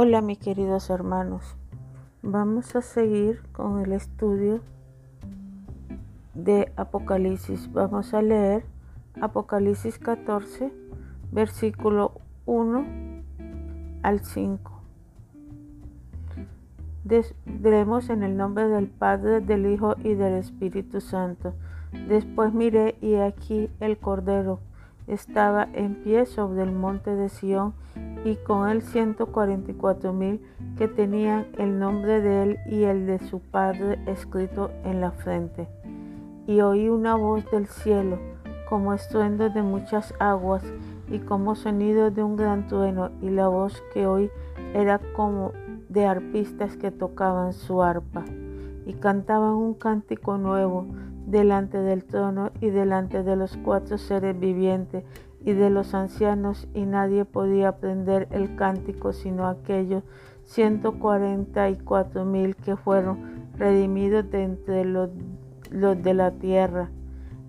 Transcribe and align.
Hola 0.00 0.20
mis 0.20 0.38
queridos 0.38 0.90
hermanos, 0.90 1.56
vamos 2.22 2.76
a 2.76 2.82
seguir 2.82 3.42
con 3.50 3.80
el 3.80 3.90
estudio 3.90 4.60
de 6.34 6.72
Apocalipsis. 6.76 7.72
Vamos 7.72 8.14
a 8.14 8.22
leer 8.22 8.64
Apocalipsis 9.20 9.98
14, 9.98 10.72
versículo 11.32 12.12
1 12.46 12.84
al 14.04 14.20
5. 14.20 14.82
Leemos 17.60 18.08
en 18.08 18.22
el 18.22 18.36
nombre 18.36 18.68
del 18.68 18.86
Padre, 18.86 19.40
del 19.40 19.66
Hijo 19.66 19.96
y 20.04 20.14
del 20.14 20.34
Espíritu 20.34 21.00
Santo. 21.00 21.54
Después 22.06 22.54
miré 22.54 22.96
y 23.00 23.16
aquí 23.16 23.68
el 23.80 23.98
Cordero 23.98 24.60
estaba 25.08 25.66
en 25.72 25.96
pie 26.04 26.24
sobre 26.24 26.62
el 26.62 26.70
monte 26.70 27.16
de 27.16 27.28
Sión 27.30 27.74
y 28.24 28.36
con 28.36 28.68
él 28.68 28.82
144 28.82 30.12
mil 30.12 30.40
que 30.76 30.88
tenían 30.88 31.46
el 31.58 31.78
nombre 31.78 32.20
de 32.20 32.42
él 32.42 32.58
y 32.66 32.84
el 32.84 33.06
de 33.06 33.18
su 33.18 33.40
padre 33.40 33.98
escrito 34.06 34.70
en 34.84 35.00
la 35.00 35.10
frente. 35.10 35.68
Y 36.46 36.60
oí 36.60 36.88
una 36.88 37.14
voz 37.14 37.48
del 37.50 37.66
cielo, 37.66 38.18
como 38.68 38.94
estruendo 38.94 39.50
de 39.50 39.62
muchas 39.62 40.14
aguas 40.18 40.64
y 41.10 41.18
como 41.20 41.54
sonido 41.54 42.10
de 42.10 42.22
un 42.22 42.36
gran 42.36 42.66
trueno, 42.68 43.10
y 43.20 43.30
la 43.30 43.48
voz 43.48 43.82
que 43.92 44.06
oí 44.06 44.30
era 44.74 45.00
como 45.14 45.52
de 45.88 46.06
arpistas 46.06 46.76
que 46.76 46.90
tocaban 46.90 47.52
su 47.52 47.82
arpa 47.82 48.24
y 48.86 48.94
cantaban 48.94 49.54
un 49.54 49.74
cántico 49.74 50.38
nuevo 50.38 50.86
delante 51.26 51.78
del 51.78 52.04
trono 52.04 52.50
y 52.60 52.70
delante 52.70 53.22
de 53.22 53.36
los 53.36 53.56
cuatro 53.58 53.98
seres 53.98 54.38
vivientes 54.38 55.04
y 55.40 55.52
de 55.52 55.70
los 55.70 55.94
ancianos, 55.94 56.68
y 56.74 56.84
nadie 56.84 57.24
podía 57.24 57.68
aprender 57.68 58.28
el 58.30 58.56
cántico 58.56 59.12
sino 59.12 59.46
aquellos 59.46 60.02
144 60.44 62.24
mil 62.24 62.56
que 62.56 62.76
fueron 62.76 63.48
redimidos 63.56 64.30
de 64.30 64.44
entre 64.44 64.84
los, 64.84 65.10
los 65.70 66.02
de 66.02 66.14
la 66.14 66.32
tierra. 66.32 66.90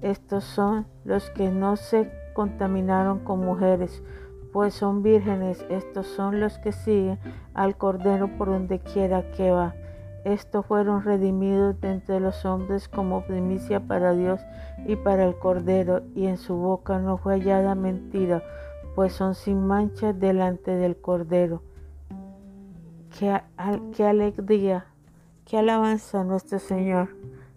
Estos 0.02 0.44
son 0.44 0.86
los 1.06 1.30
que 1.32 1.50
no 1.50 1.76
se 1.76 2.12
contaminaron 2.34 3.20
con 3.20 3.40
mujeres, 3.40 4.04
pues 4.52 4.74
son 4.74 5.04
vírgenes. 5.04 5.66
Estos 5.70 6.08
son 6.08 6.40
los 6.40 6.58
que 6.58 6.72
siguen 6.72 7.20
al 7.54 7.78
Cordero 7.78 8.38
por 8.38 8.50
donde 8.50 8.80
quiera 8.80 9.32
que 9.32 9.52
va. 9.52 9.76
Estos 10.26 10.66
fueron 10.66 11.04
redimidos 11.04 11.80
de 11.80 11.92
entre 11.92 12.20
los 12.20 12.44
hombres 12.46 12.90
como 12.90 13.26
primicia 13.26 13.80
para 13.80 14.14
Dios 14.14 14.42
y 14.86 14.96
para 14.96 15.26
el 15.26 15.38
Cordero, 15.38 16.02
y 16.16 16.26
en 16.28 16.38
su 16.38 16.56
boca 16.56 17.00
no 17.00 17.18
fue 17.18 17.34
hallada 17.34 17.74
mentira, 17.76 18.44
pues 18.96 19.14
son 19.14 19.34
sin 19.34 19.66
mancha 19.66 20.12
delante 20.12 20.72
del 20.72 20.98
Cordero. 20.98 21.64
Qué, 23.18 23.42
qué 23.96 24.06
alegría, 24.06 24.88
qué 25.46 25.58
alabanza 25.58 26.24
nuestro 26.24 26.60
Señor. 26.60 27.10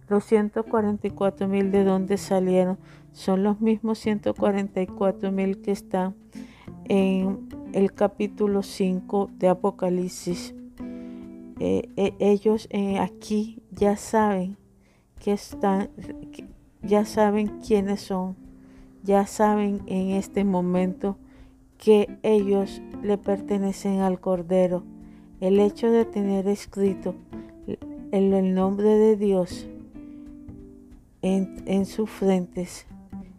Los 0.09 0.25
144 0.25 1.49
mil 1.49 1.73
de 1.73 1.85
donde 1.85 2.17
salieron 2.17 2.79
son 3.13 3.43
los 3.43 3.61
mismos 3.61 3.99
144 3.99 5.33
mil 5.33 5.63
que 5.63 5.73
están 5.73 6.15
en 6.85 7.49
el 7.73 7.93
capítulo 7.93 8.63
5 8.63 9.31
de 9.39 9.49
Apocalipsis. 9.49 10.55
Eh, 11.65 11.89
eh, 11.97 12.13
ellos 12.19 12.67
eh, 12.73 12.99
aquí 12.99 13.63
ya 13.71 13.97
saben 13.97 14.57
que 15.21 15.33
están, 15.33 15.91
ya 16.83 17.05
saben 17.05 17.61
quiénes 17.65 18.01
son, 18.01 18.35
ya 19.05 19.29
saben 19.29 19.81
en 19.87 20.11
este 20.11 20.43
momento 20.43 21.19
que 21.79 22.19
ellos 22.25 22.83
le 23.05 23.17
pertenecen 23.17 24.01
al 24.01 24.19
Cordero. 24.19 24.83
El 25.41 25.61
hecho 25.61 25.89
de 25.93 26.05
tener 26.05 26.49
escrito 26.49 27.15
el, 28.11 28.33
el 28.33 28.55
nombre 28.55 28.89
de 28.89 29.17
Dios 29.17 29.69
en, 31.23 31.63
en 31.67 31.87
sus 31.87 32.11
frentes, 32.11 32.89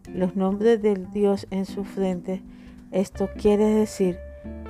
los 0.08 0.34
nombres 0.34 0.80
del 0.80 1.10
Dios 1.10 1.46
en 1.50 1.66
su 1.66 1.84
frente, 1.84 2.40
esto 2.90 3.28
quiere 3.36 3.66
decir 3.66 4.16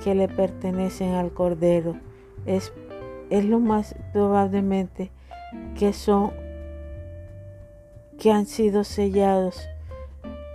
que 0.03 0.13
le 0.13 0.27
pertenecen 0.27 1.13
al 1.13 1.33
Cordero. 1.33 1.95
Es 2.45 2.73
es 3.29 3.45
lo 3.45 3.59
más 3.59 3.95
probablemente 4.13 5.11
que 5.77 5.93
son 5.93 6.31
que 8.19 8.31
han 8.31 8.45
sido 8.45 8.83
sellados 8.83 9.67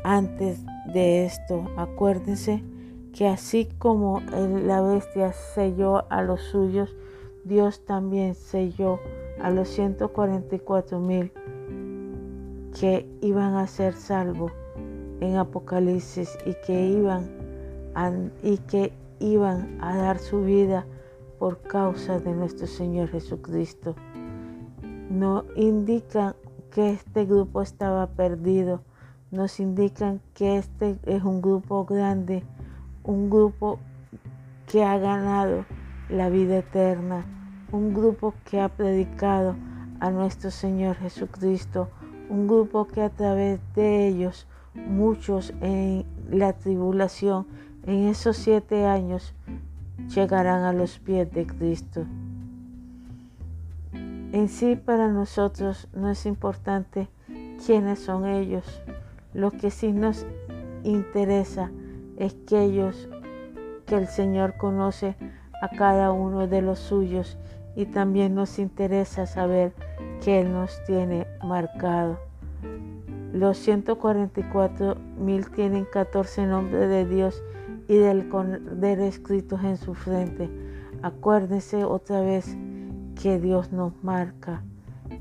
antes 0.02 0.60
de 0.92 1.24
esto. 1.26 1.70
Acuérdense 1.76 2.62
que 3.12 3.28
así 3.28 3.68
como 3.78 4.20
la 4.20 4.80
bestia 4.80 5.32
selló 5.32 6.10
a 6.10 6.22
los 6.22 6.40
suyos, 6.42 6.96
Dios 7.44 7.84
también 7.84 8.34
selló 8.34 8.98
a 9.40 9.50
los 9.50 9.68
144 9.68 11.00
mil 11.00 11.32
que 12.78 13.06
iban 13.20 13.54
a 13.54 13.66
ser 13.66 13.94
salvos 13.94 14.52
en 15.20 15.36
Apocalipsis 15.36 16.38
y 16.46 16.54
que 16.66 16.86
iban 16.86 17.28
a, 17.94 18.12
y 18.42 18.58
que 18.58 18.92
iban 19.18 19.78
a 19.82 19.96
dar 19.96 20.18
su 20.18 20.42
vida 20.42 20.86
por 21.40 21.62
causa 21.62 22.20
de 22.20 22.34
nuestro 22.34 22.66
Señor 22.66 23.08
Jesucristo. 23.08 23.96
No 25.08 25.46
indican 25.56 26.36
que 26.70 26.90
este 26.90 27.24
grupo 27.24 27.62
estaba 27.62 28.08
perdido, 28.08 28.82
nos 29.30 29.58
indican 29.58 30.20
que 30.34 30.58
este 30.58 30.98
es 31.06 31.24
un 31.24 31.40
grupo 31.40 31.86
grande, 31.86 32.44
un 33.04 33.30
grupo 33.30 33.78
que 34.66 34.84
ha 34.84 34.98
ganado 34.98 35.64
la 36.10 36.28
vida 36.28 36.58
eterna, 36.58 37.24
un 37.72 37.94
grupo 37.94 38.34
que 38.44 38.60
ha 38.60 38.68
predicado 38.68 39.56
a 39.98 40.10
nuestro 40.10 40.50
Señor 40.50 40.96
Jesucristo, 40.96 41.88
un 42.28 42.48
grupo 42.48 42.86
que 42.86 43.00
a 43.00 43.08
través 43.08 43.60
de 43.74 44.08
ellos, 44.08 44.46
muchos 44.74 45.54
en 45.62 46.04
la 46.30 46.52
tribulación, 46.52 47.46
en 47.86 48.08
esos 48.08 48.36
siete 48.36 48.84
años, 48.84 49.34
llegarán 50.08 50.64
a 50.64 50.72
los 50.72 50.98
pies 50.98 51.30
de 51.32 51.46
Cristo. 51.46 52.04
En 54.32 54.48
sí 54.48 54.76
para 54.76 55.08
nosotros 55.08 55.88
no 55.92 56.10
es 56.10 56.24
importante 56.26 57.08
quiénes 57.64 57.98
son 57.98 58.26
ellos. 58.26 58.82
Lo 59.34 59.50
que 59.50 59.70
sí 59.70 59.92
nos 59.92 60.26
interesa 60.84 61.70
es 62.16 62.34
que 62.46 62.62
ellos, 62.62 63.08
que 63.86 63.96
el 63.96 64.06
Señor 64.06 64.56
conoce 64.56 65.16
a 65.60 65.68
cada 65.68 66.12
uno 66.12 66.46
de 66.46 66.62
los 66.62 66.78
suyos 66.78 67.38
y 67.76 67.86
también 67.86 68.34
nos 68.34 68.58
interesa 68.58 69.26
saber 69.26 69.72
que 70.22 70.40
Él 70.40 70.52
nos 70.52 70.82
tiene 70.84 71.26
marcado. 71.42 72.18
Los 73.32 73.58
144 73.58 74.96
mil 75.18 75.50
tienen 75.50 75.84
14 75.84 76.46
nombres 76.46 76.88
de 76.88 77.06
Dios 77.06 77.42
y 77.90 77.96
del 77.96 78.28
Cordero 78.28 79.02
escritos 79.02 79.64
en 79.64 79.76
su 79.76 79.94
frente. 79.94 80.48
Acuérdense 81.02 81.82
otra 81.82 82.20
vez 82.20 82.56
que 83.20 83.40
Dios 83.40 83.72
nos 83.72 83.92
marca, 84.04 84.62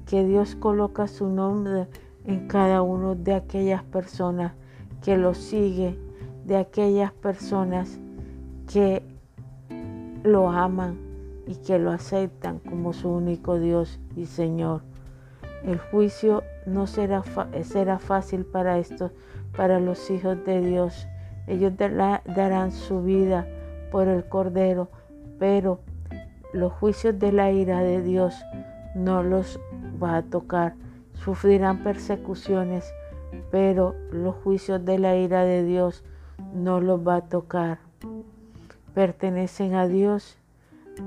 que 0.05 0.23
Dios 0.23 0.55
coloca 0.55 1.07
su 1.07 1.29
nombre 1.29 1.87
en 2.25 2.47
cada 2.47 2.83
uno 2.83 3.15
de 3.15 3.33
aquellas 3.33 3.81
personas 3.81 4.53
que 5.01 5.17
lo 5.17 5.33
sigue, 5.33 5.97
de 6.45 6.57
aquellas 6.57 7.11
personas 7.11 7.99
que 8.71 9.01
lo 10.23 10.51
aman 10.51 10.99
y 11.47 11.55
que 11.55 11.79
lo 11.79 11.89
aceptan 11.89 12.59
como 12.59 12.93
su 12.93 13.09
único 13.09 13.57
Dios 13.57 13.99
y 14.15 14.27
Señor. 14.27 14.83
El 15.63 15.79
juicio 15.79 16.43
no 16.67 16.85
será, 16.85 17.23
será 17.63 17.97
fácil 17.97 18.45
para 18.45 18.77
estos, 18.77 19.11
para 19.57 19.79
los 19.79 20.11
hijos 20.11 20.37
de 20.45 20.61
Dios 20.61 21.07
ellos 21.47 21.73
darán 21.77 22.71
su 22.71 23.03
vida 23.03 23.47
por 23.91 24.07
el 24.07 24.25
Cordero, 24.25 24.89
pero 25.39 25.79
los 26.53 26.73
juicios 26.73 27.17
de 27.19 27.31
la 27.31 27.51
ira 27.51 27.81
de 27.81 28.01
Dios 28.01 28.35
no 28.95 29.23
los 29.23 29.59
va 30.01 30.17
a 30.17 30.23
tocar. 30.23 30.73
Sufrirán 31.13 31.83
persecuciones, 31.83 32.91
pero 33.51 33.95
los 34.11 34.35
juicios 34.35 34.83
de 34.85 34.99
la 34.99 35.15
ira 35.15 35.43
de 35.43 35.63
Dios 35.63 36.03
no 36.53 36.81
los 36.81 37.05
va 37.07 37.17
a 37.17 37.21
tocar. 37.21 37.79
Pertenecen 38.93 39.75
a 39.75 39.87
Dios, 39.87 40.37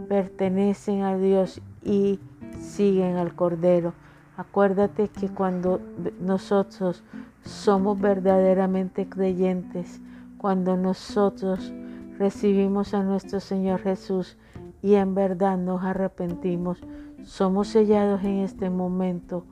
pertenecen 0.09 1.03
a 1.03 1.17
Dios 1.17 1.61
y 1.83 2.21
siguen 2.61 3.17
al 3.17 3.35
Cordero. 3.35 3.95
Acuérdate 4.37 5.09
que 5.09 5.29
cuando 5.29 5.81
nosotros 6.21 7.03
somos 7.45 8.01
verdaderamente 8.01 9.09
creyentes, 9.09 10.01
cuando 10.43 10.77
nosotros 10.77 11.73
recibimos 12.19 12.93
a 12.93 13.03
nuestro 13.03 13.41
Señor 13.41 13.81
Jesús 13.81 14.37
y 14.83 14.95
en 14.95 15.15
verdad 15.15 15.57
nos 15.57 15.85
arrepentimos, 15.85 16.79
somos 17.23 17.69
sellados 17.69 18.25
en 18.25 18.41
este 18.41 18.69
momento 18.69 19.45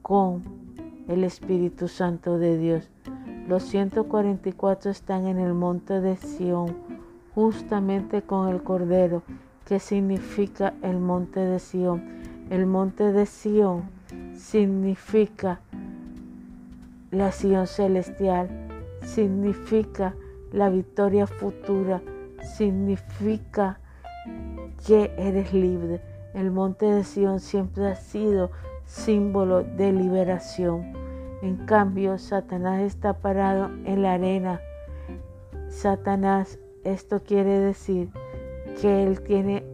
con 0.00 0.42
el 1.08 1.24
Espíritu 1.24 1.88
Santo 1.88 2.38
de 2.38 2.56
Dios. 2.56 2.88
Los 3.48 3.64
144 3.64 4.92
están 4.92 5.26
en 5.26 5.40
el 5.40 5.52
monte 5.52 6.00
de 6.00 6.16
Sión, 6.16 6.76
justamente 7.34 8.22
con 8.22 8.48
el 8.48 8.62
Cordero, 8.62 9.22
¿Qué 9.70 9.78
significa 9.78 10.74
el 10.82 10.98
monte 10.98 11.38
de 11.38 11.60
Sión? 11.60 12.02
El 12.50 12.66
monte 12.66 13.12
de 13.12 13.24
Sión 13.24 13.84
significa 14.36 15.60
la 17.12 17.30
Sión 17.30 17.68
celestial, 17.68 18.48
significa 19.02 20.14
la 20.52 20.68
victoria 20.68 21.26
futura, 21.26 22.02
significa 22.56 23.80
que 24.86 25.12
eres 25.16 25.52
libre. 25.52 26.00
El 26.34 26.50
monte 26.50 26.86
de 26.86 27.04
Sión 27.04 27.40
siempre 27.40 27.86
ha 27.86 27.96
sido 27.96 28.50
símbolo 28.84 29.62
de 29.62 29.92
liberación. 29.92 30.92
En 31.42 31.56
cambio, 31.66 32.18
Satanás 32.18 32.82
está 32.82 33.14
parado 33.14 33.70
en 33.84 34.02
la 34.02 34.14
arena. 34.14 34.60
Satanás, 35.68 36.58
esto 36.84 37.20
quiere 37.22 37.58
decir 37.58 38.10
que 38.80 39.04
él 39.04 39.22
tiene 39.22 39.64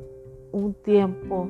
un 0.52 0.75
tiempo, 0.75 1.49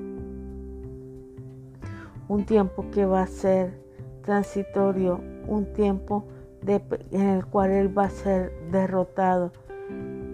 un 2.29 2.45
tiempo 2.47 2.87
que 2.91 3.05
va 3.05 3.23
a 3.23 3.27
ser 3.27 3.79
transitorio, 4.23 5.21
un 5.47 5.73
tiempo 5.73 6.27
en 6.69 7.29
el 7.29 7.47
cual 7.47 7.71
él 7.71 7.97
va 7.97 8.05
a 8.05 8.11
ser 8.11 8.53
derrotado. 8.71 9.53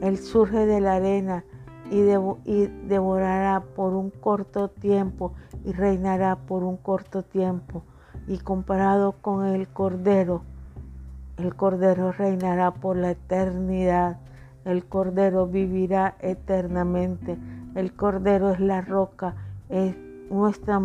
Él 0.00 0.18
surge 0.18 0.66
de 0.66 0.80
la 0.80 0.94
arena 0.94 1.44
y, 1.90 2.00
devorará 2.88 3.60
por 3.60 3.92
un 3.92 4.10
corto 4.10 4.68
tiempo 4.68 5.34
y 5.64 5.72
reinará 5.72 6.36
por 6.36 6.64
un 6.64 6.76
corto 6.76 7.22
tiempo. 7.22 7.84
Y 8.26 8.38
comparado 8.38 9.12
con 9.20 9.46
el 9.46 9.68
Cordero, 9.68 10.42
el 11.36 11.54
Cordero 11.54 12.12
reinará 12.12 12.72
por 12.72 12.96
la 12.96 13.10
eternidad. 13.10 14.18
El 14.64 14.84
Cordero 14.86 15.46
vivirá 15.46 16.16
eternamente. 16.20 17.36
El 17.74 17.94
Cordero 17.94 18.50
es 18.50 18.60
la 18.60 18.80
roca, 18.80 19.34
es 19.68 19.96
nuestra, 20.30 20.80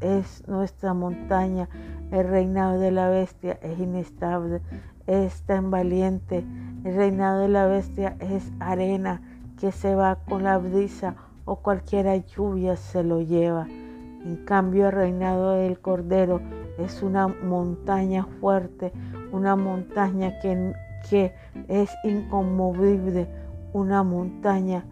es 0.00 0.46
nuestra 0.46 0.94
montaña. 0.94 1.68
El 2.10 2.28
reinado 2.28 2.78
de 2.78 2.92
la 2.92 3.08
bestia 3.08 3.58
es 3.62 3.78
inestable, 3.78 4.60
es 5.06 5.42
tan 5.42 5.70
valiente. 5.70 6.44
El 6.84 6.94
reinado 6.94 7.40
de 7.40 7.48
la 7.48 7.66
bestia 7.66 8.16
es 8.20 8.52
arena 8.60 9.22
que 9.58 9.72
se 9.72 9.94
va 9.94 10.16
con 10.28 10.44
la 10.44 10.58
brisa 10.58 11.16
o 11.44 11.56
cualquier 11.56 12.24
lluvia 12.26 12.76
se 12.76 13.02
lo 13.02 13.20
lleva. 13.22 13.66
En 13.68 14.36
cambio, 14.44 14.86
el 14.86 14.92
reinado 14.92 15.52
del 15.52 15.80
Cordero 15.80 16.40
es 16.78 17.02
una 17.02 17.28
montaña 17.28 18.26
fuerte, 18.40 18.92
una 19.32 19.56
montaña 19.56 20.38
que, 20.40 20.74
que 21.08 21.34
es 21.68 21.90
inconmovible, 22.04 23.26
una 23.72 24.02
montaña 24.02 24.84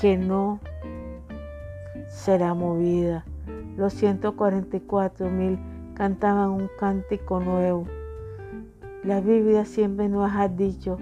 que 0.00 0.16
no 0.16 0.60
será 2.08 2.54
movida. 2.54 3.24
Los 3.76 3.94
144 3.94 5.30
mil 5.30 5.58
cantaban 5.96 6.50
un 6.50 6.68
cántico 6.78 7.40
nuevo. 7.40 7.86
La 9.02 9.20
Biblia 9.22 9.64
siempre 9.64 10.10
nos 10.10 10.30
ha 10.30 10.46
dicho 10.46 10.98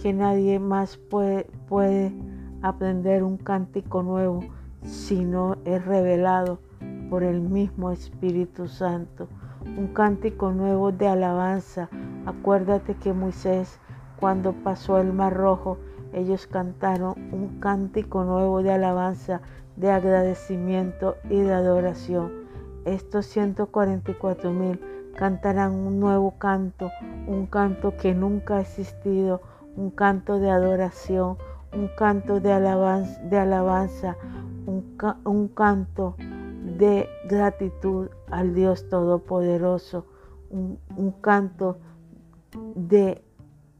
que 0.00 0.12
nadie 0.12 0.58
más 0.58 0.96
puede, 0.96 2.12
aprender 2.60 3.22
un 3.22 3.36
cántico 3.36 4.02
nuevo 4.02 4.40
si 4.84 5.24
no 5.24 5.56
es 5.64 5.84
revelado 5.84 6.58
por 7.08 7.22
el 7.22 7.40
mismo 7.40 7.92
Espíritu 7.92 8.66
Santo. 8.66 9.28
Un 9.76 9.88
cántico 9.88 10.50
nuevo 10.50 10.90
de 10.90 11.06
alabanza. 11.06 11.88
Acuérdate 12.26 12.94
que 12.94 13.12
Moisés, 13.12 13.78
cuando 14.18 14.52
pasó 14.52 14.98
el 14.98 15.12
Mar 15.12 15.34
Rojo, 15.34 15.78
ellos 16.12 16.48
cantaron 16.48 17.14
un 17.32 17.60
cántico 17.60 18.24
nuevo 18.24 18.60
de 18.62 18.72
alabanza, 18.72 19.40
de 19.76 19.92
agradecimiento 19.92 21.16
y 21.30 21.40
de 21.40 21.52
adoración. 21.52 22.41
Estos 22.84 23.26
144 23.26 24.50
mil 24.50 24.80
cantarán 25.14 25.72
un 25.72 26.00
nuevo 26.00 26.34
canto, 26.38 26.90
un 27.28 27.46
canto 27.46 27.96
que 27.96 28.12
nunca 28.12 28.56
ha 28.56 28.60
existido, 28.60 29.40
un 29.76 29.90
canto 29.90 30.40
de 30.40 30.50
adoración, 30.50 31.36
un 31.72 31.88
canto 31.96 32.40
de 32.40 32.52
alabanza, 32.52 34.16
un, 34.66 35.48
canto 35.54 36.16
de 36.18 37.08
gratitud 37.28 38.08
al 38.30 38.52
Dios 38.54 38.88
Todopoderoso, 38.88 40.06
un, 40.50 40.78
canto 41.20 41.78
de, 42.74 43.22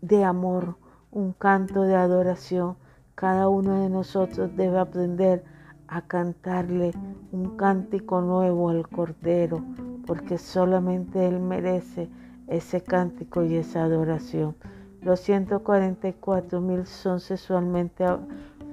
de 0.00 0.24
amor, 0.24 0.76
un 1.10 1.32
canto 1.32 1.82
de 1.82 1.96
adoración. 1.96 2.76
Cada 3.16 3.48
uno 3.48 3.80
de 3.80 3.90
nosotros 3.90 4.56
debe 4.56 4.78
aprender 4.78 5.44
a 5.92 6.00
cantarle 6.00 6.92
un 7.32 7.56
cántico 7.58 8.22
nuevo 8.22 8.70
al 8.70 8.88
Cordero, 8.88 9.62
porque 10.06 10.38
solamente 10.38 11.28
Él 11.28 11.38
merece 11.38 12.08
ese 12.46 12.80
cántico 12.80 13.44
y 13.44 13.56
esa 13.56 13.84
adoración. 13.84 14.56
Los 15.02 15.20
144 15.20 16.62
mil 16.62 16.86
son 16.86 17.20
sexualmente 17.20 18.06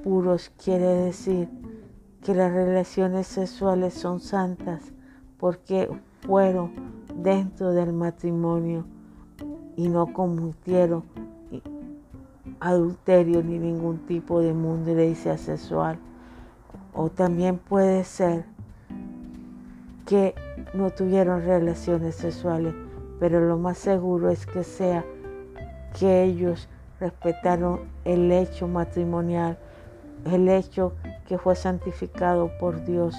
puros, 0.02 0.50
quiere 0.64 0.88
decir 0.88 1.50
que 2.24 2.34
las 2.34 2.54
relaciones 2.54 3.28
sexuales 3.28 3.96
son 3.96 4.22
santas 4.22 4.94
porque 5.40 5.90
fueron 6.22 6.72
dentro 7.16 7.74
del 7.74 7.92
matrimonio 7.92 8.86
y 9.76 9.90
no 9.90 10.14
cometieron 10.14 11.04
adulterio 12.62 13.44
ni 13.44 13.60
ningún 13.60 14.06
tipo 14.08 14.40
de 14.40 14.54
mundicia 14.54 15.38
sexual. 15.38 16.00
O 16.94 17.10
también 17.10 17.58
puede 17.58 18.04
ser 18.04 18.46
que 20.06 20.34
no 20.74 20.90
tuvieron 20.90 21.44
relaciones 21.44 22.16
sexuales, 22.16 22.74
pero 23.20 23.40
lo 23.42 23.58
más 23.58 23.78
seguro 23.78 24.30
es 24.30 24.46
que 24.46 24.64
sea 24.64 25.06
que 25.98 26.24
ellos 26.24 26.68
respetaron 27.00 27.82
el 28.06 28.32
hecho 28.32 28.68
matrimonial, 28.68 29.58
el 30.26 30.50
hecho 30.50 30.94
que 31.28 31.38
fue 31.38 31.56
santificado 31.56 32.52
por 32.60 32.84
Dios 32.86 33.16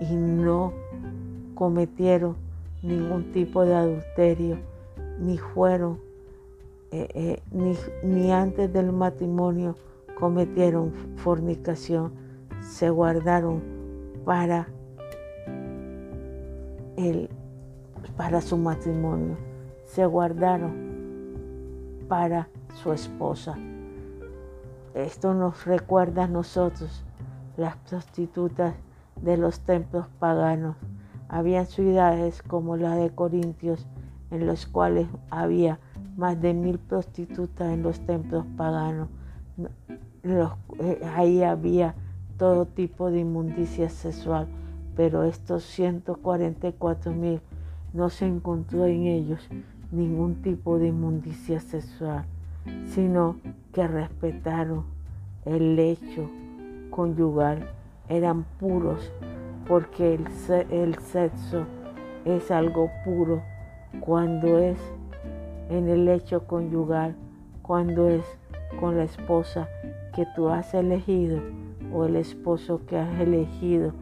y 0.00 0.14
no 0.14 0.72
cometieron 1.54 2.36
ningún 2.82 3.32
tipo 3.32 3.64
de 3.64 3.74
adulterio, 3.74 4.58
ni 5.18 5.38
fueron, 5.38 5.98
eh, 6.92 7.08
eh, 7.14 7.42
ni, 7.50 7.76
ni 8.02 8.30
antes 8.30 8.72
del 8.72 8.92
matrimonio 8.92 9.74
cometieron 10.18 10.92
fornicación, 11.16 12.12
se 12.66 12.90
guardaron 12.90 13.62
para, 14.24 14.68
el, 16.96 17.30
para 18.16 18.40
su 18.40 18.56
matrimonio, 18.56 19.36
se 19.84 20.04
guardaron 20.04 20.74
para 22.08 22.48
su 22.74 22.92
esposa. 22.92 23.56
Esto 24.94 25.32
nos 25.32 25.64
recuerda 25.64 26.24
a 26.24 26.28
nosotros, 26.28 27.04
las 27.56 27.76
prostitutas 27.76 28.74
de 29.22 29.36
los 29.36 29.60
templos 29.60 30.06
paganos. 30.18 30.76
Había 31.28 31.64
ciudades 31.64 32.42
como 32.42 32.76
la 32.76 32.96
de 32.96 33.10
Corintios, 33.10 33.86
en 34.30 34.46
los 34.46 34.66
cuales 34.66 35.06
había 35.30 35.78
más 36.16 36.40
de 36.40 36.52
mil 36.52 36.78
prostitutas 36.78 37.72
en 37.72 37.82
los 37.82 38.00
templos 38.00 38.44
paganos. 38.56 39.08
Eh, 40.24 41.00
ahí 41.14 41.42
había 41.42 41.94
todo 42.36 42.66
tipo 42.66 43.10
de 43.10 43.20
inmundicia 43.20 43.88
sexual, 43.88 44.46
pero 44.94 45.24
estos 45.24 45.64
144 45.64 47.12
mil 47.12 47.40
no 47.92 48.10
se 48.10 48.26
encontró 48.26 48.86
en 48.86 49.06
ellos 49.06 49.48
ningún 49.90 50.42
tipo 50.42 50.78
de 50.78 50.88
inmundicia 50.88 51.60
sexual, 51.60 52.24
sino 52.86 53.36
que 53.72 53.86
respetaron 53.86 54.84
el 55.44 55.76
lecho 55.76 56.28
conyugal, 56.90 57.68
eran 58.08 58.44
puros, 58.58 59.12
porque 59.68 60.14
el, 60.14 60.26
el 60.70 60.98
sexo 60.98 61.64
es 62.24 62.50
algo 62.50 62.90
puro 63.04 63.42
cuando 64.00 64.58
es 64.58 64.78
en 65.70 65.88
el 65.88 66.04
lecho 66.04 66.46
conyugal, 66.46 67.14
cuando 67.62 68.08
es 68.08 68.24
con 68.80 68.96
la 68.96 69.04
esposa 69.04 69.68
que 70.14 70.26
tú 70.34 70.48
has 70.48 70.74
elegido 70.74 71.40
o 71.92 72.04
el 72.04 72.16
esposo 72.16 72.80
que 72.86 72.96
has 72.96 73.20
elegido 73.20 73.92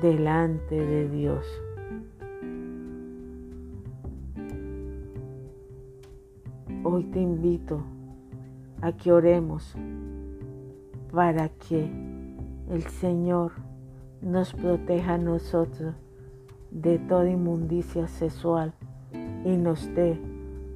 delante 0.00 0.74
de 0.74 1.08
Dios. 1.08 1.46
Hoy 6.84 7.04
te 7.04 7.20
invito 7.20 7.82
a 8.80 8.92
que 8.92 9.12
oremos 9.12 9.74
para 11.12 11.48
que 11.48 11.90
el 12.70 12.82
Señor 12.82 13.52
nos 14.20 14.52
proteja 14.52 15.14
a 15.14 15.18
nosotros 15.18 15.94
de 16.70 16.98
toda 16.98 17.28
inmundicia 17.28 18.06
sexual 18.06 18.72
y 19.44 19.56
nos 19.56 19.92
dé 19.94 20.18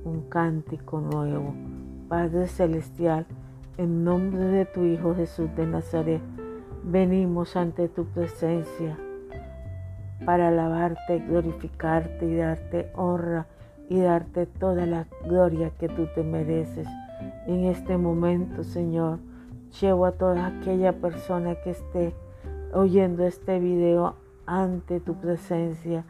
un 0.04 0.22
cántico 0.28 1.00
nuevo. 1.00 1.54
Padre 2.08 2.48
Celestial, 2.48 3.26
en 3.76 4.04
nombre 4.04 4.44
de 4.44 4.64
tu 4.66 4.84
Hijo 4.84 5.14
Jesús 5.14 5.54
de 5.56 5.66
Nazaret, 5.66 6.20
venimos 6.84 7.56
ante 7.56 7.88
tu 7.88 8.06
presencia 8.06 8.98
para 10.24 10.48
alabarte, 10.48 11.18
glorificarte 11.18 12.26
y 12.26 12.36
darte 12.36 12.90
honra 12.94 13.46
y 13.88 14.00
darte 14.00 14.46
toda 14.46 14.86
la 14.86 15.06
gloria 15.24 15.70
que 15.78 15.88
tú 15.88 16.06
te 16.14 16.22
mereces. 16.22 16.86
En 17.46 17.64
este 17.64 17.96
momento, 17.96 18.62
Señor, 18.62 19.18
llevo 19.80 20.06
a 20.06 20.12
toda 20.12 20.46
aquella 20.46 20.92
persona 20.92 21.54
que 21.56 21.70
esté 21.70 22.14
oyendo 22.72 23.24
este 23.24 23.58
video 23.58 24.16
ante 24.46 25.00
tu 25.00 25.14
presencia. 25.14 26.04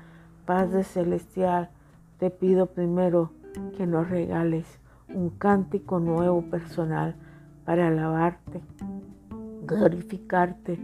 Padre 0.44 0.84
Celestial, 0.84 1.70
te 2.18 2.30
pido 2.30 2.66
primero 2.66 3.30
que 3.76 3.86
nos 3.86 4.08
regales 4.08 4.80
un 5.08 5.30
cántico 5.30 5.98
nuevo 5.98 6.42
personal 6.42 7.16
para 7.64 7.88
alabarte, 7.88 8.60
glorificarte, 9.66 10.78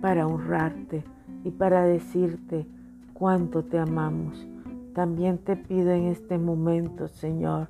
para 0.00 0.26
honrarte 0.26 1.04
y 1.44 1.50
para 1.50 1.84
decirte 1.84 2.66
cuánto 3.14 3.64
te 3.64 3.78
amamos. 3.78 4.46
También 4.94 5.38
te 5.38 5.56
pido 5.56 5.90
en 5.90 6.04
este 6.04 6.38
momento, 6.38 7.08
Señor, 7.08 7.68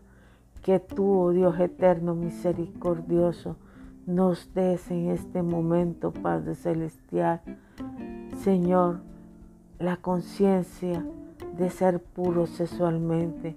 que 0.62 0.80
tú, 0.80 1.20
oh 1.20 1.30
Dios 1.30 1.58
eterno, 1.60 2.14
misericordioso, 2.14 3.56
nos 4.06 4.52
des 4.54 4.90
en 4.90 5.10
este 5.10 5.42
momento, 5.42 6.12
Padre 6.12 6.54
Celestial, 6.54 7.40
Señor, 8.38 9.00
la 9.78 9.96
conciencia 9.96 11.04
de 11.56 11.70
ser 11.70 12.00
puros 12.00 12.50
sexualmente, 12.50 13.56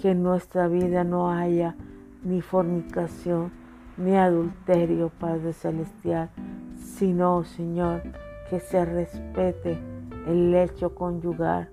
que 0.00 0.10
en 0.10 0.22
nuestra 0.22 0.68
vida 0.68 1.02
no 1.04 1.30
haya 1.30 1.76
ni 2.24 2.40
fornicación, 2.40 3.50
ni 3.98 4.16
adulterio, 4.16 5.10
Padre 5.18 5.52
Celestial, 5.52 6.30
sino, 6.76 7.44
Señor, 7.44 8.02
que 8.48 8.60
se 8.60 8.84
respete 8.84 9.78
el 10.26 10.52
lecho 10.52 10.94
conyugal 10.94 11.68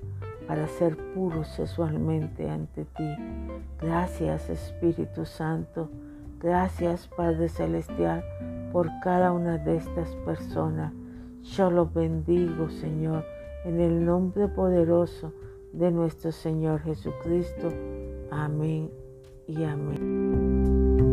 para 0.47 0.67
ser 0.67 0.97
puros 1.13 1.47
sexualmente 1.47 2.49
ante 2.49 2.85
ti. 2.85 3.15
Gracias 3.81 4.49
Espíritu 4.49 5.25
Santo, 5.25 5.89
gracias 6.39 7.07
Padre 7.07 7.49
Celestial 7.49 8.23
por 8.71 8.89
cada 9.03 9.31
una 9.31 9.57
de 9.57 9.77
estas 9.77 10.09
personas. 10.25 10.93
Yo 11.43 11.69
los 11.69 11.93
bendigo, 11.93 12.69
Señor, 12.69 13.23
en 13.65 13.79
el 13.79 14.03
nombre 14.03 14.47
poderoso 14.47 15.31
de 15.73 15.91
nuestro 15.91 16.31
Señor 16.31 16.81
Jesucristo. 16.81 17.71
Amén 18.31 18.89
y 19.47 19.63
amén. 19.63 21.04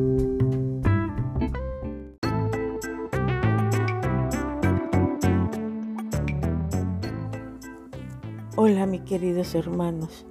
Hola 8.72 8.86
mis 8.86 9.02
queridos 9.02 9.54
hermanos, 9.54 10.24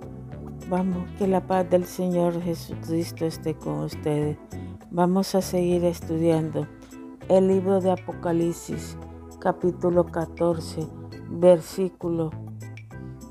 vamos, 0.67 1.07
que 1.19 1.27
la 1.27 1.45
paz 1.45 1.69
del 1.69 1.85
Señor 1.85 2.41
Jesucristo 2.41 3.27
esté 3.27 3.53
con 3.53 3.81
ustedes. 3.81 4.35
Vamos 4.89 5.35
a 5.35 5.43
seguir 5.43 5.85
estudiando 5.85 6.65
el 7.29 7.49
libro 7.49 7.79
de 7.81 7.91
Apocalipsis, 7.91 8.97
capítulo 9.39 10.07
14, 10.07 10.87
versículos 11.29 12.33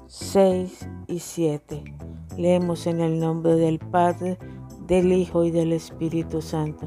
6 0.06 0.88
y 1.08 1.18
7. 1.18 1.82
Leemos 2.38 2.86
en 2.86 3.00
el 3.00 3.18
nombre 3.18 3.56
del 3.56 3.80
Padre, 3.80 4.38
del 4.86 5.10
Hijo 5.10 5.44
y 5.44 5.50
del 5.50 5.72
Espíritu 5.72 6.40
Santo. 6.40 6.86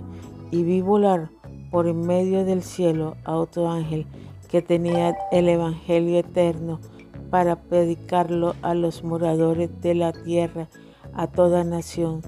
Y 0.49 0.63
vi 0.63 0.79
volar 0.79 1.29
por 1.71 1.89
en 1.89 2.07
medio 2.07 2.45
del 2.45 2.63
cielo 2.63 3.17
a 3.25 3.35
otro 3.35 3.69
ángel 3.69 4.07
que 4.47 4.61
tenía 4.61 5.13
el 5.33 5.49
Evangelio 5.49 6.19
eterno 6.19 6.79
para 7.33 7.55
predicarlo 7.55 8.53
a 8.61 8.75
los 8.75 9.03
moradores 9.03 9.71
de 9.81 9.95
la 9.95 10.13
tierra, 10.13 10.69
a 11.15 11.25
toda 11.25 11.63
nación, 11.63 12.21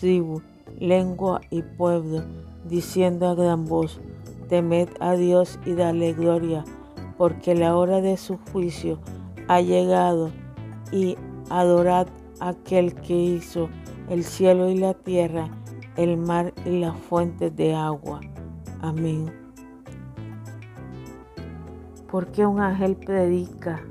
tribu, 0.00 0.40
lengua 0.78 1.42
y 1.50 1.60
pueblo, 1.60 2.24
diciendo 2.64 3.28
a 3.28 3.34
gran 3.34 3.66
voz, 3.66 4.00
temed 4.48 4.88
a 4.98 5.12
Dios 5.12 5.60
y 5.66 5.74
dale 5.74 6.14
gloria, 6.14 6.64
porque 7.18 7.54
la 7.54 7.76
hora 7.76 8.00
de 8.00 8.16
su 8.16 8.38
juicio 8.50 8.98
ha 9.46 9.60
llegado, 9.60 10.30
y 10.90 11.18
adorad 11.50 12.06
a 12.40 12.48
aquel 12.48 12.94
que 12.94 13.14
hizo 13.14 13.68
el 14.08 14.24
cielo 14.24 14.70
y 14.70 14.78
la 14.78 14.94
tierra, 14.94 15.50
el 15.98 16.16
mar 16.16 16.54
y 16.64 16.80
las 16.80 16.96
fuentes 16.96 17.54
de 17.56 17.74
agua. 17.74 18.20
Amén. 18.80 19.30
Porque 22.10 22.46
un 22.46 22.58
ángel 22.58 22.96
predica 22.96 23.82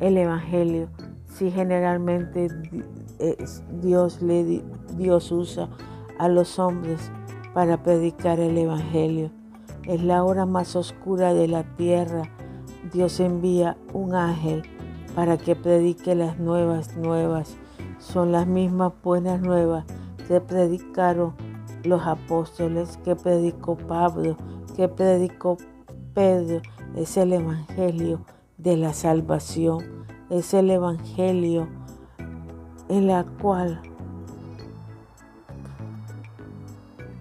el 0.00 0.16
Evangelio. 0.16 0.88
Si 1.26 1.50
generalmente 1.50 2.48
Dios, 3.80 4.22
le, 4.22 4.62
Dios 4.96 5.32
usa 5.32 5.68
a 6.18 6.28
los 6.28 6.58
hombres 6.58 7.10
para 7.54 7.82
predicar 7.82 8.40
el 8.40 8.56
Evangelio. 8.56 9.30
Es 9.84 10.02
la 10.02 10.24
hora 10.24 10.46
más 10.46 10.76
oscura 10.76 11.34
de 11.34 11.48
la 11.48 11.64
tierra. 11.76 12.22
Dios 12.92 13.20
envía 13.20 13.76
un 13.92 14.14
ángel 14.14 14.62
para 15.14 15.36
que 15.36 15.56
predique 15.56 16.14
las 16.14 16.38
nuevas 16.38 16.96
nuevas. 16.96 17.56
Son 17.98 18.32
las 18.32 18.46
mismas 18.46 18.92
buenas 19.02 19.40
nuevas 19.40 19.84
que 20.26 20.40
predicaron 20.40 21.34
los 21.84 22.06
apóstoles, 22.06 22.98
que 23.04 23.16
predicó 23.16 23.76
Pablo, 23.76 24.36
que 24.76 24.88
predicó 24.88 25.56
Pedro. 26.14 26.60
Es 26.94 27.16
el 27.16 27.32
Evangelio 27.32 28.20
de 28.68 28.76
la 28.76 28.92
salvación. 28.92 30.04
Es 30.28 30.52
el 30.52 30.68
Evangelio 30.68 31.68
en 32.90 33.06
la 33.06 33.24
cual 33.24 33.80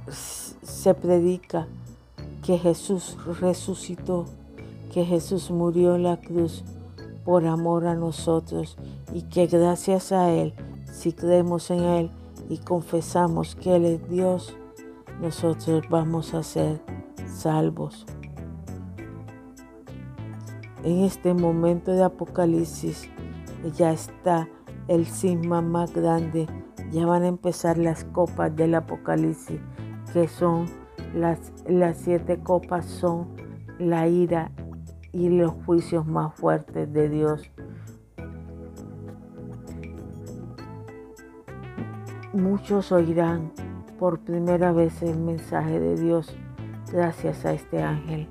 se 0.09 0.93
predica 0.93 1.67
que 2.43 2.57
Jesús 2.57 3.17
resucitó, 3.39 4.25
que 4.91 5.05
Jesús 5.05 5.49
murió 5.49 5.95
en 5.95 6.03
la 6.03 6.17
cruz 6.17 6.65
por 7.23 7.45
amor 7.45 7.87
a 7.87 7.95
nosotros 7.95 8.75
y 9.13 9.21
que 9.21 9.47
gracias 9.47 10.11
a 10.11 10.29
Él, 10.33 10.53
si 10.91 11.13
creemos 11.13 11.71
en 11.71 11.79
Él 11.79 12.11
y 12.49 12.57
confesamos 12.57 13.55
que 13.55 13.77
Él 13.77 13.85
es 13.85 14.09
Dios, 14.09 14.53
nosotros 15.21 15.85
vamos 15.89 16.33
a 16.33 16.43
ser 16.43 16.81
salvos 17.25 18.05
en 20.87 21.03
este 21.03 21.33
momento 21.33 21.91
de 21.91 22.01
Apocalipsis 22.01 23.09
ya 23.75 23.91
está 23.91 24.47
el 24.87 25.05
cisma 25.05 25.61
más 25.61 25.93
grande. 25.93 26.47
Ya 26.91 27.05
van 27.05 27.23
a 27.23 27.27
empezar 27.27 27.77
las 27.77 28.05
copas 28.05 28.55
del 28.55 28.73
Apocalipsis, 28.73 29.59
que 30.13 30.29
son 30.29 30.65
las, 31.13 31.51
las 31.67 31.97
siete 31.97 32.39
copas, 32.39 32.85
son 32.85 33.27
la 33.79 34.07
ira 34.07 34.53
y 35.11 35.27
los 35.27 35.51
juicios 35.65 36.07
más 36.07 36.33
fuertes 36.35 36.93
de 36.93 37.09
Dios. 37.09 37.51
Muchos 42.31 42.93
oirán 42.93 43.51
por 43.99 44.19
primera 44.19 44.71
vez 44.71 45.01
el 45.01 45.17
mensaje 45.17 45.81
de 45.81 45.97
Dios 45.97 46.33
gracias 46.93 47.43
a 47.43 47.51
este 47.51 47.81
ángel. 47.83 48.29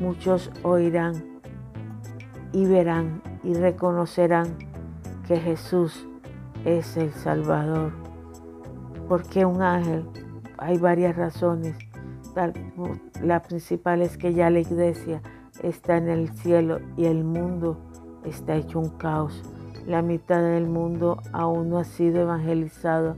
Muchos 0.00 0.50
oirán 0.62 1.40
y 2.52 2.66
verán 2.66 3.22
y 3.44 3.54
reconocerán 3.54 4.56
que 5.26 5.36
Jesús 5.36 6.06
es 6.64 6.96
el 6.96 7.12
Salvador. 7.12 7.92
porque 9.08 9.44
un 9.44 9.60
ángel? 9.60 10.04
Hay 10.56 10.78
varias 10.78 11.14
razones. 11.14 11.76
La 13.22 13.42
principal 13.42 14.02
es 14.02 14.16
que 14.16 14.32
ya 14.32 14.50
la 14.50 14.60
iglesia 14.60 15.20
está 15.62 15.98
en 15.98 16.08
el 16.08 16.30
cielo 16.30 16.80
y 16.96 17.04
el 17.04 17.22
mundo 17.22 17.78
está 18.24 18.56
hecho 18.56 18.80
un 18.80 18.88
caos. 18.88 19.42
La 19.86 20.00
mitad 20.02 20.42
del 20.42 20.66
mundo 20.66 21.18
aún 21.32 21.68
no 21.68 21.78
ha 21.78 21.84
sido 21.84 22.22
evangelizado. 22.22 23.16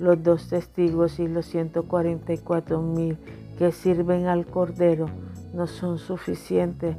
Los 0.00 0.22
dos 0.22 0.48
testigos 0.48 1.18
y 1.20 1.28
los 1.28 1.46
144 1.46 2.82
mil 2.82 3.18
que 3.58 3.72
sirven 3.72 4.26
al 4.26 4.46
Cordero 4.46 5.06
no 5.56 5.66
son 5.66 5.98
suficientes 5.98 6.96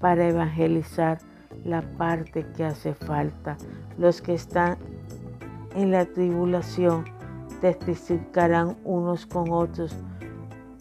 para 0.00 0.28
evangelizar 0.28 1.18
la 1.64 1.82
parte 1.82 2.44
que 2.56 2.64
hace 2.64 2.92
falta. 2.92 3.56
Los 3.98 4.20
que 4.20 4.34
están 4.34 4.76
en 5.74 5.92
la 5.92 6.04
tribulación 6.06 7.04
testificarán 7.60 8.76
unos 8.84 9.26
con 9.26 9.50
otros, 9.52 9.96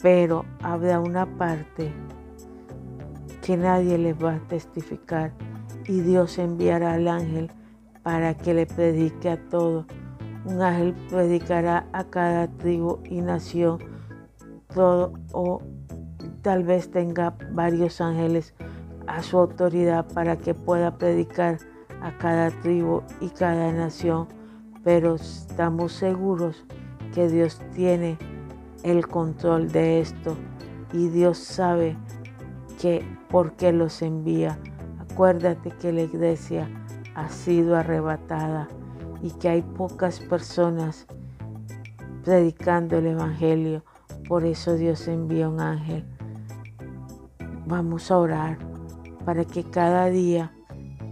pero 0.01 0.43
habrá 0.63 0.99
una 0.99 1.25
parte 1.37 1.93
que 3.43 3.55
nadie 3.57 3.97
les 3.97 4.15
va 4.15 4.35
a 4.35 4.47
testificar 4.47 5.31
y 5.87 6.01
Dios 6.01 6.39
enviará 6.39 6.93
al 6.93 7.07
ángel 7.07 7.51
para 8.01 8.35
que 8.35 8.53
le 8.53 8.65
predique 8.65 9.29
a 9.29 9.37
todos. 9.49 9.85
Un 10.45 10.61
ángel 10.61 10.95
predicará 11.09 11.87
a 11.91 12.05
cada 12.05 12.47
tribu 12.47 12.99
y 13.05 13.21
nación 13.21 13.79
todo 14.73 15.13
o 15.33 15.61
tal 16.41 16.63
vez 16.63 16.91
tenga 16.91 17.35
varios 17.51 18.01
ángeles 18.01 18.53
a 19.07 19.23
su 19.23 19.37
autoridad 19.37 20.05
para 20.13 20.37
que 20.37 20.53
pueda 20.53 20.97
predicar 20.97 21.57
a 22.01 22.17
cada 22.17 22.51
tribu 22.51 23.01
y 23.19 23.29
cada 23.29 23.71
nación, 23.71 24.27
pero 24.83 25.15
estamos 25.15 25.93
seguros 25.93 26.65
que 27.13 27.27
Dios 27.27 27.59
tiene 27.73 28.17
el 28.83 29.07
control 29.07 29.71
de 29.71 29.99
esto 29.99 30.37
y 30.93 31.09
Dios 31.09 31.37
sabe 31.37 31.97
que 32.79 33.03
por 33.29 33.53
qué 33.53 33.71
los 33.71 34.01
envía. 34.01 34.57
Acuérdate 34.99 35.71
que 35.71 35.91
la 35.91 36.01
iglesia 36.01 36.69
ha 37.15 37.29
sido 37.29 37.75
arrebatada 37.75 38.67
y 39.21 39.31
que 39.31 39.49
hay 39.49 39.61
pocas 39.61 40.19
personas 40.21 41.05
predicando 42.23 42.97
el 42.97 43.07
Evangelio. 43.07 43.83
Por 44.27 44.45
eso 44.45 44.75
Dios 44.75 45.07
envía 45.07 45.49
un 45.49 45.59
ángel. 45.59 46.05
Vamos 47.69 48.09
a 48.09 48.17
orar 48.17 48.57
para 49.25 49.45
que 49.45 49.63
cada 49.63 50.07
día 50.07 50.51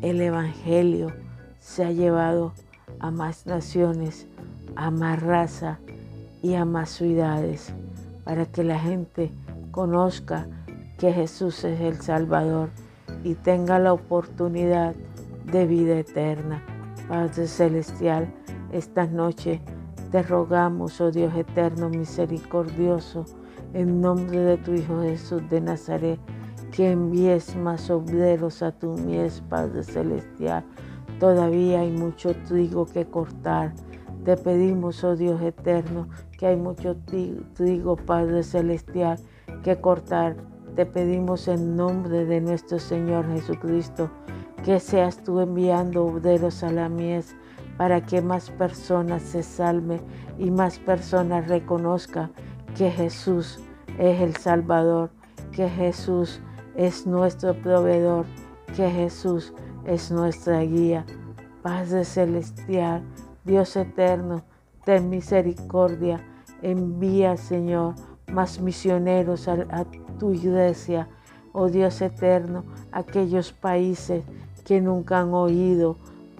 el 0.01 0.19
Evangelio 0.19 1.13
sea 1.59 1.91
llevado 1.91 2.51
a 2.99 3.11
más 3.11 3.45
naciones, 3.45 4.25
a 4.75 4.89
más 4.89 5.21
raza 5.21 5.77
y 6.41 6.55
a 6.55 6.65
más 6.65 6.89
ciudades, 6.89 7.75
para 8.23 8.47
que 8.47 8.63
la 8.63 8.79
gente 8.79 9.29
conozca 9.69 10.47
que 10.97 11.13
Jesús 11.13 11.63
es 11.63 11.79
el 11.79 12.01
Salvador 12.01 12.71
y 13.23 13.35
tenga 13.35 13.77
la 13.77 13.93
oportunidad 13.93 14.95
de 15.45 15.67
vida 15.67 15.99
eterna. 15.99 16.63
Padre 17.07 17.45
Celestial, 17.45 18.33
esta 18.71 19.05
noche 19.05 19.61
te 20.11 20.23
rogamos, 20.23 20.99
oh 21.01 21.11
Dios 21.11 21.35
eterno, 21.35 21.87
misericordioso, 21.87 23.25
en 23.75 24.01
nombre 24.01 24.39
de 24.39 24.57
tu 24.57 24.73
Hijo 24.73 25.03
Jesús 25.03 25.47
de 25.51 25.61
Nazaret, 25.61 26.19
que 26.77 26.91
envíes 26.91 27.55
más 27.55 27.89
obreros 27.89 28.61
a 28.61 28.71
tu 28.71 28.95
mies, 28.99 29.41
Padre 29.49 29.81
Celestial. 29.81 30.63
Todavía 31.19 31.79
hay 31.79 31.89
mucho 31.89 32.35
trigo 32.47 32.85
que 32.85 33.03
cortar. 33.03 33.73
Te 34.23 34.37
pedimos, 34.37 35.03
oh 35.03 35.15
Dios 35.15 35.41
eterno, 35.41 36.07
que 36.37 36.45
hay 36.45 36.55
mucho 36.55 36.95
trigo, 37.55 37.95
Padre 37.95 38.43
Celestial, 38.43 39.17
que 39.63 39.81
cortar. 39.81 40.35
Te 40.75 40.85
pedimos 40.85 41.47
en 41.47 41.75
nombre 41.75 42.25
de 42.25 42.41
nuestro 42.41 42.77
Señor 42.77 43.27
Jesucristo 43.33 44.11
que 44.63 44.79
seas 44.79 45.23
tú 45.23 45.39
enviando 45.39 46.05
obreros 46.05 46.61
a 46.61 46.69
la 46.71 46.89
mies 46.89 47.35
para 47.77 48.01
que 48.01 48.21
más 48.21 48.51
personas 48.51 49.23
se 49.23 49.41
salven 49.41 50.01
y 50.37 50.51
más 50.51 50.77
personas 50.77 51.47
reconozcan 51.47 52.31
que 52.77 52.91
Jesús 52.91 53.59
es 53.97 54.21
el 54.21 54.35
Salvador, 54.35 55.09
que 55.51 55.67
Jesús 55.67 56.39
es 56.77 57.05
nuestro 57.05 57.53
proveedor, 57.55 58.25
que 58.75 58.89
Jesús 58.89 59.53
es 59.85 60.11
nuestra 60.11 60.61
guía. 60.61 61.05
Padre 61.61 62.05
celestial, 62.05 63.03
Dios 63.43 63.75
eterno, 63.75 64.43
ten 64.85 65.09
misericordia, 65.09 66.23
envía 66.61 67.35
Señor 67.35 67.95
más 68.31 68.59
misioneros 68.59 69.47
a, 69.47 69.85
tu 70.19 70.33
iglesia, 70.33 71.07
oh 71.53 71.69
Dios 71.69 72.01
eterno, 72.01 72.63
aquellos 72.91 73.51
países 73.51 74.23
que 74.65 74.81
nunca 74.81 75.19
han 75.19 75.33
oído, 75.33 75.97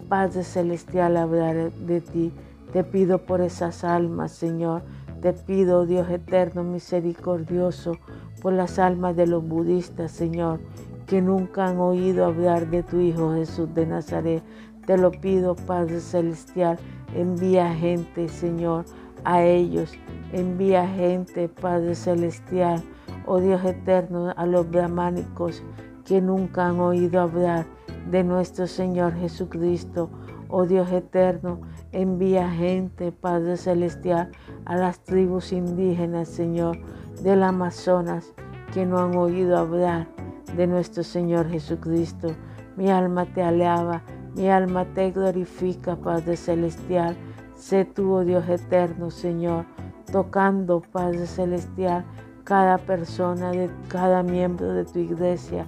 Padre 0.09 0.43
Celestial, 0.43 1.17
hablar 1.17 1.71
de 1.71 2.01
ti. 2.01 2.33
Te 2.71 2.83
pido 2.83 3.25
por 3.25 3.41
esas 3.41 3.83
almas, 3.83 4.31
Señor. 4.31 4.83
Te 5.21 5.33
pido, 5.33 5.85
Dios 5.85 6.09
eterno, 6.09 6.63
misericordioso, 6.63 7.93
por 8.41 8.53
las 8.53 8.79
almas 8.79 9.15
de 9.15 9.27
los 9.27 9.47
budistas, 9.47 10.11
Señor, 10.11 10.59
que 11.05 11.21
nunca 11.21 11.67
han 11.67 11.79
oído 11.79 12.25
hablar 12.25 12.69
de 12.69 12.83
tu 12.83 12.99
Hijo 12.99 13.33
Jesús 13.33 13.73
de 13.73 13.85
Nazaret. 13.85 14.43
Te 14.85 14.97
lo 14.97 15.11
pido, 15.11 15.55
Padre 15.55 15.99
Celestial, 15.99 16.77
envía 17.13 17.73
gente, 17.73 18.27
Señor, 18.27 18.85
a 19.23 19.43
ellos. 19.43 19.93
Envía 20.31 20.87
gente, 20.87 21.49
Padre 21.49 21.95
Celestial, 21.95 22.83
oh 23.25 23.39
Dios 23.39 23.63
eterno, 23.65 24.33
a 24.35 24.45
los 24.45 24.69
brahmánicos 24.69 25.63
que 26.05 26.21
nunca 26.21 26.67
han 26.67 26.79
oído 26.79 27.21
hablar 27.21 27.65
de 28.09 28.23
nuestro 28.23 28.67
Señor 28.67 29.13
Jesucristo. 29.15 30.09
Oh 30.49 30.65
Dios 30.65 30.89
eterno, 30.91 31.59
envía 31.91 32.49
gente, 32.49 33.11
Padre 33.11 33.57
Celestial, 33.57 34.31
a 34.65 34.77
las 34.77 35.03
tribus 35.03 35.51
indígenas, 35.51 36.29
Señor, 36.29 36.77
del 37.21 37.43
Amazonas, 37.43 38.33
que 38.73 38.85
no 38.85 38.99
han 38.99 39.15
oído 39.17 39.57
hablar 39.57 40.07
de 40.55 40.65
nuestro 40.65 41.03
Señor 41.03 41.49
Jesucristo. 41.49 42.29
Mi 42.77 42.89
alma 42.89 43.25
te 43.25 43.43
alaba, 43.43 44.03
mi 44.35 44.49
alma 44.49 44.85
te 44.93 45.11
glorifica, 45.11 45.97
Padre 45.97 46.37
Celestial. 46.37 47.17
Sé 47.55 47.83
tú, 47.83 48.13
oh 48.13 48.23
Dios 48.23 48.47
eterno, 48.47 49.11
Señor, 49.11 49.65
tocando, 50.11 50.81
Padre 50.81 51.25
Celestial, 51.27 52.05
cada 52.45 52.77
persona, 52.77 53.51
de 53.51 53.69
cada 53.89 54.23
miembro 54.23 54.71
de 54.71 54.85
tu 54.85 54.99
iglesia, 54.99 55.65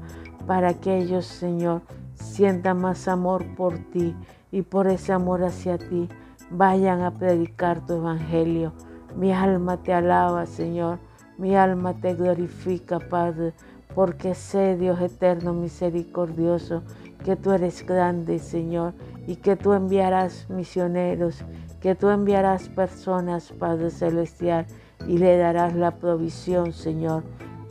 para 0.47 0.73
que 0.73 0.99
ellos, 0.99 1.25
Señor, 1.25 1.81
sienta 2.13 2.73
más 2.73 3.09
amor 3.09 3.45
por 3.55 3.77
ti 3.91 4.15
y 4.51 4.61
por 4.63 4.87
ese 4.87 5.13
amor 5.13 5.43
hacia 5.43 5.77
ti 5.77 6.09
vayan 6.49 7.01
a 7.01 7.11
predicar 7.11 7.85
tu 7.85 7.93
evangelio. 7.93 8.73
Mi 9.15 9.31
alma 9.31 9.77
te 9.77 9.93
alaba, 9.93 10.45
Señor. 10.45 10.99
Mi 11.37 11.55
alma 11.55 11.93
te 11.93 12.15
glorifica, 12.15 12.99
Padre, 12.99 13.53
porque 13.95 14.35
sé, 14.35 14.75
Dios 14.75 14.99
eterno, 14.99 15.53
misericordioso, 15.53 16.83
que 17.23 17.35
tú 17.35 17.51
eres 17.51 17.85
grande, 17.85 18.39
Señor, 18.39 18.93
y 19.25 19.37
que 19.37 19.55
tú 19.55 19.73
enviarás 19.73 20.49
misioneros, 20.49 21.43
que 21.79 21.95
tú 21.95 22.09
enviarás 22.09 22.67
personas, 22.69 23.53
Padre 23.57 23.89
Celestial, 23.89 24.65
y 25.07 25.17
le 25.17 25.37
darás 25.37 25.75
la 25.75 25.91
provisión, 25.91 26.73
Señor, 26.73 27.23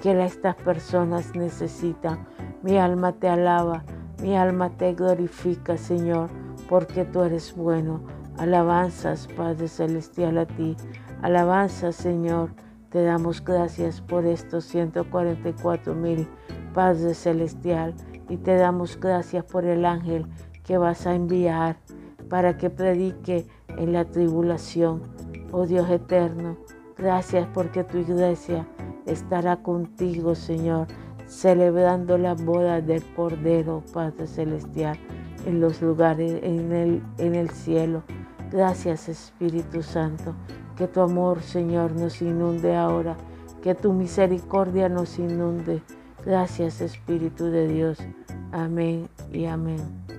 que 0.03 0.25
estas 0.25 0.55
personas 0.57 1.35
necesitan. 1.35 2.27
Mi 2.63 2.79
alma 2.79 3.13
te 3.13 3.29
alaba. 3.29 3.85
Mi 4.23 4.37
alma 4.37 4.71
te 4.71 4.95
glorifica, 4.95 5.77
Señor, 5.77 6.29
porque 6.69 7.05
tú 7.05 7.23
eres 7.23 7.55
bueno. 7.55 8.01
Alabanzas, 8.37 9.27
Padre 9.37 9.69
Celestial, 9.69 10.39
a 10.39 10.47
ti. 10.47 10.77
Alabanzas, 11.23 11.97
Señor. 11.97 12.51
Te 12.91 13.03
damos 13.03 13.45
gracias 13.45 14.01
por 14.01 14.25
estos 14.25 14.65
144 14.65 15.95
mil, 15.95 16.29
Padre 16.73 17.15
Celestial. 17.15 17.95
Y 18.29 18.37
te 18.37 18.57
damos 18.57 18.99
gracias 18.99 19.45
por 19.45 19.65
el 19.65 19.85
ángel 19.85 20.27
que 20.63 20.79
vas 20.79 21.07
a 21.07 21.15
enviar 21.15 21.77
para 22.29 22.57
que 22.57 22.71
predique 22.71 23.47
en 23.77 23.93
la 23.93 24.05
tribulación. 24.05 25.03
Oh 25.51 25.67
Dios 25.67 25.89
eterno, 25.91 26.57
gracias 26.97 27.49
porque 27.55 27.85
tu 27.85 27.99
iglesia 27.99 28.67
estará 29.07 29.57
contigo, 29.63 30.35
Señor 30.35 30.87
celebrando 31.29 32.17
la 32.17 32.35
boda 32.35 32.81
del 32.81 33.05
Cordero, 33.15 33.85
Padre 33.93 34.27
Celestial, 34.27 34.99
en 35.47 35.61
los 35.61 35.81
lugares, 35.83 36.41
en 36.43 36.73
el, 36.73 37.03
en 37.19 37.35
el 37.35 37.51
cielo. 37.51 38.03
Gracias 38.51 39.09
Espíritu 39.09 39.83
Santo, 39.83 40.35
que 40.77 40.89
tu 40.89 41.01
amor, 41.01 41.43
Señor, 41.43 41.93
nos 41.93 42.23
inunde 42.23 42.77
ahora, 42.77 43.17
que 43.63 43.75
tu 43.75 43.93
misericordia 43.93 44.89
nos 44.89 45.19
inunde. 45.19 45.83
Gracias 46.25 46.81
Espíritu 46.81 47.47
de 47.47 47.69
Dios. 47.69 47.99
Amén 48.53 49.09
y 49.33 49.45
amén. 49.45 50.18